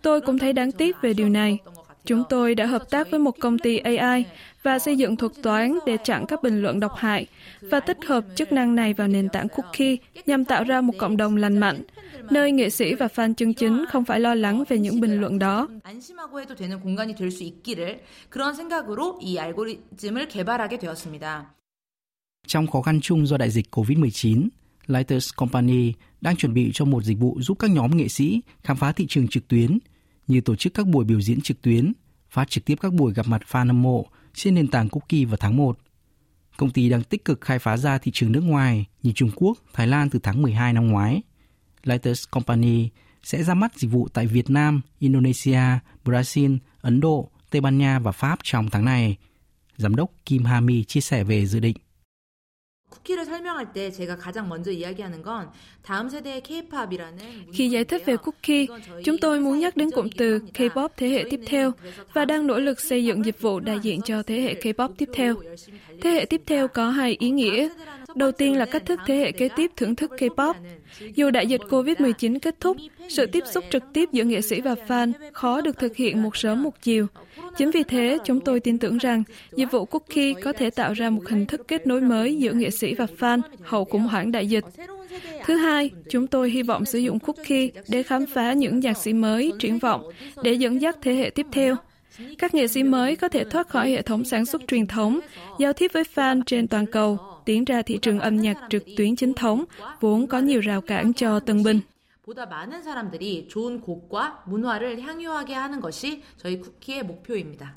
Tôi 0.02 0.20
cũng 0.20 0.38
thấy 0.38 0.52
đáng 0.52 0.72
tiếc 0.72 0.96
về 1.02 1.14
điều 1.14 1.28
này. 1.28 1.58
Chúng 2.06 2.22
tôi 2.28 2.54
đã 2.54 2.66
hợp 2.66 2.90
tác 2.90 3.10
với 3.10 3.20
một 3.20 3.34
công 3.40 3.58
ty 3.58 3.78
AI 3.78 4.24
và 4.62 4.78
xây 4.78 4.96
dựng 4.96 5.16
thuật 5.16 5.32
toán 5.42 5.78
để 5.86 5.96
chặn 6.04 6.24
các 6.28 6.42
bình 6.42 6.62
luận 6.62 6.80
độc 6.80 6.92
hại 6.96 7.26
và 7.60 7.80
tích 7.80 7.98
hợp 8.06 8.24
chức 8.36 8.52
năng 8.52 8.74
này 8.74 8.94
vào 8.94 9.08
nền 9.08 9.28
tảng 9.28 9.48
cookie 9.48 9.96
nhằm 10.26 10.44
tạo 10.44 10.64
ra 10.64 10.80
một 10.80 10.94
cộng 10.98 11.16
đồng 11.16 11.36
lành 11.36 11.58
mạnh, 11.58 11.82
nơi 12.30 12.52
nghệ 12.52 12.70
sĩ 12.70 12.94
và 12.94 13.06
fan 13.06 13.34
chân 13.34 13.54
chính 13.54 13.84
không 13.88 14.04
phải 14.04 14.20
lo 14.20 14.34
lắng 14.34 14.64
về 14.68 14.78
những 14.78 15.00
bình 15.00 15.20
luận 15.20 15.38
đó. 15.38 15.68
Trong 22.46 22.66
khó 22.66 22.82
khăn 22.82 23.00
chung 23.00 23.26
do 23.26 23.36
đại 23.36 23.50
dịch 23.50 23.66
COVID-19, 23.70 24.48
Lighters 24.86 25.30
Company 25.36 25.92
đang 26.20 26.36
chuẩn 26.36 26.54
bị 26.54 26.70
cho 26.74 26.84
một 26.84 27.04
dịch 27.04 27.18
vụ 27.18 27.36
giúp 27.40 27.58
các 27.58 27.70
nhóm 27.70 27.96
nghệ 27.96 28.08
sĩ 28.08 28.40
khám 28.62 28.76
phá 28.76 28.92
thị 28.92 29.06
trường 29.08 29.28
trực 29.28 29.48
tuyến 29.48 29.78
như 30.26 30.40
tổ 30.40 30.56
chức 30.56 30.74
các 30.74 30.86
buổi 30.86 31.04
biểu 31.04 31.20
diễn 31.20 31.40
trực 31.40 31.62
tuyến, 31.62 31.92
phát 32.30 32.50
trực 32.50 32.64
tiếp 32.64 32.74
các 32.80 32.92
buổi 32.92 33.14
gặp 33.14 33.26
mặt 33.28 33.42
fan 33.50 33.66
hâm 33.66 33.82
mộ 33.82 34.06
trên 34.34 34.54
nền 34.54 34.68
tảng 34.68 34.88
Cookie 34.88 35.24
vào 35.24 35.36
tháng 35.36 35.56
1. 35.56 35.78
Công 36.56 36.70
ty 36.70 36.88
đang 36.88 37.02
tích 37.02 37.24
cực 37.24 37.40
khai 37.40 37.58
phá 37.58 37.76
ra 37.76 37.98
thị 37.98 38.10
trường 38.14 38.32
nước 38.32 38.40
ngoài 38.44 38.86
như 39.02 39.12
Trung 39.12 39.30
Quốc, 39.36 39.58
Thái 39.72 39.86
Lan 39.86 40.10
từ 40.10 40.18
tháng 40.22 40.42
12 40.42 40.72
năm 40.72 40.86
ngoái. 40.86 41.22
Lighters 41.84 42.24
Company 42.30 42.88
sẽ 43.22 43.42
ra 43.42 43.54
mắt 43.54 43.78
dịch 43.78 43.88
vụ 43.88 44.08
tại 44.08 44.26
Việt 44.26 44.50
Nam, 44.50 44.80
Indonesia, 44.98 45.60
Brazil, 46.04 46.58
Ấn 46.80 47.00
Độ, 47.00 47.30
Tây 47.50 47.60
Ban 47.60 47.78
Nha 47.78 47.98
và 47.98 48.12
Pháp 48.12 48.38
trong 48.42 48.70
tháng 48.70 48.84
này. 48.84 49.16
Giám 49.76 49.96
đốc 49.96 50.10
Kim 50.26 50.44
Hami 50.44 50.84
chia 50.84 51.00
sẻ 51.00 51.24
về 51.24 51.46
dự 51.46 51.60
định. 51.60 51.76
Khi 57.52 57.68
giải 57.68 57.84
thích 57.84 58.02
về 58.06 58.16
cookie, 58.16 58.66
chúng 59.04 59.18
tôi 59.18 59.40
muốn 59.40 59.58
nhắc 59.58 59.76
đến 59.76 59.90
cụm 59.90 60.08
từ 60.16 60.40
K-pop 60.54 60.88
thế 60.96 61.08
hệ 61.08 61.24
tiếp 61.30 61.40
theo 61.46 61.72
và 62.12 62.24
đang 62.24 62.46
nỗ 62.46 62.58
lực 62.58 62.80
xây 62.80 63.04
dựng 63.04 63.24
dịch 63.24 63.40
vụ 63.40 63.60
đại 63.60 63.78
diện 63.82 64.00
cho 64.02 64.22
thế 64.22 64.40
hệ 64.40 64.54
K-pop 64.54 64.88
tiếp 64.98 65.08
theo. 65.14 65.34
Thế 66.00 66.10
hệ 66.10 66.24
tiếp 66.24 66.42
theo 66.46 66.68
có 66.68 66.90
hai 66.90 67.16
ý 67.18 67.30
nghĩa. 67.30 67.68
Đầu 68.14 68.32
tiên 68.32 68.58
là 68.58 68.66
cách 68.66 68.86
thức 68.86 69.00
thế 69.06 69.16
hệ 69.16 69.32
kế 69.32 69.48
tiếp 69.56 69.70
thưởng 69.76 69.96
thức 69.96 70.12
K-pop. 70.18 70.54
Dù 71.14 71.30
đại 71.30 71.46
dịch 71.46 71.60
COVID-19 71.70 72.38
kết 72.38 72.60
thúc, 72.60 72.76
sự 73.08 73.26
tiếp 73.26 73.44
xúc 73.52 73.64
trực 73.70 73.82
tiếp 73.92 74.08
giữa 74.12 74.24
nghệ 74.24 74.40
sĩ 74.40 74.60
và 74.60 74.74
fan 74.88 75.12
khó 75.32 75.60
được 75.60 75.78
thực 75.78 75.96
hiện 75.96 76.22
một 76.22 76.36
sớm 76.36 76.62
một 76.62 76.82
chiều. 76.82 77.06
Chính 77.56 77.70
vì 77.70 77.82
thế, 77.82 78.18
chúng 78.24 78.40
tôi 78.40 78.60
tin 78.60 78.78
tưởng 78.78 78.98
rằng 78.98 79.22
dịch 79.56 79.70
vụ 79.70 79.84
Cookie 79.84 80.32
có 80.42 80.52
thể 80.52 80.70
tạo 80.70 80.92
ra 80.92 81.10
một 81.10 81.22
hình 81.28 81.46
thức 81.46 81.68
kết 81.68 81.86
nối 81.86 82.00
mới 82.00 82.36
giữa 82.36 82.52
nghệ 82.52 82.70
sĩ 82.70 82.94
và 82.94 83.06
fan 83.18 83.40
hậu 83.62 83.84
khủng 83.84 84.02
hoảng 84.02 84.32
đại 84.32 84.46
dịch. 84.46 84.64
Thứ 85.44 85.56
hai, 85.56 85.90
chúng 86.10 86.26
tôi 86.26 86.50
hy 86.50 86.62
vọng 86.62 86.84
sử 86.84 86.98
dụng 86.98 87.18
Cookie 87.18 87.68
để 87.88 88.02
khám 88.02 88.26
phá 88.26 88.52
những 88.52 88.80
nhạc 88.80 88.96
sĩ 88.96 89.12
mới, 89.12 89.52
triển 89.58 89.78
vọng, 89.78 90.10
để 90.42 90.52
dẫn 90.52 90.80
dắt 90.80 90.96
thế 91.02 91.14
hệ 91.14 91.30
tiếp 91.30 91.46
theo. 91.52 91.76
Các 92.38 92.54
nghệ 92.54 92.66
sĩ 92.66 92.82
mới 92.82 93.16
có 93.16 93.28
thể 93.28 93.44
thoát 93.44 93.68
khỏi 93.68 93.90
hệ 93.90 94.02
thống 94.02 94.24
sản 94.24 94.46
xuất 94.46 94.62
truyền 94.68 94.86
thống, 94.86 95.20
giao 95.58 95.72
tiếp 95.72 95.90
với 95.92 96.02
fan 96.14 96.42
trên 96.46 96.68
toàn 96.68 96.86
cầu, 96.86 97.18
tiến 97.45 97.65
ra 97.65 97.81
thị 97.81 97.99
trường 98.01 98.19
âm 98.19 98.37
nhạc 98.37 98.57
trực 98.69 98.83
tuyến 98.97 99.15
chính 99.15 99.33
thống, 99.33 99.65
vốn 99.99 100.27
có 100.27 100.39
nhiều 100.39 100.61
rào 100.61 100.81
cản 100.81 101.13
cho 101.13 101.39
tân 101.39 101.63
binh. 101.63 101.79
보다 102.29 102.45
많은 102.45 102.83
사람들이 102.83 103.47
좋은 103.47 103.81
곡과 103.81 104.43
문화를 104.45 105.01
향유하게 105.01 105.55
하는 105.55 105.81
것이 105.81 106.21
저희 106.37 106.59
쿠키의 106.59 107.03
목표입니다. 107.03 107.75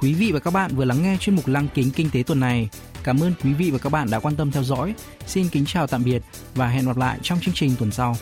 Quý 0.00 0.14
vị 0.14 0.32
và 0.32 0.40
các 0.40 0.50
bạn 0.50 0.70
vừa 0.76 0.84
lắng 0.84 1.02
nghe 1.02 1.16
chuyên 1.20 1.36
mục 1.36 1.48
Lăng 1.48 1.68
kính 1.74 1.90
kinh 1.96 2.10
tế 2.12 2.22
tuần 2.22 2.40
này. 2.40 2.68
Cảm 3.04 3.20
ơn 3.20 3.32
quý 3.42 3.52
vị 3.52 3.70
và 3.70 3.78
các 3.78 3.90
bạn 3.90 4.08
đã 4.10 4.20
quan 4.20 4.36
tâm 4.36 4.50
theo 4.50 4.62
dõi. 4.62 4.94
Xin 5.26 5.48
kính 5.48 5.64
chào 5.66 5.86
tạm 5.86 6.04
biệt 6.04 6.22
và 6.54 6.68
hẹn 6.68 6.86
gặp 6.86 6.96
lại 6.96 7.18
trong 7.22 7.38
chương 7.40 7.54
trình 7.54 7.70
tuần 7.78 7.90
sau. 7.90 8.16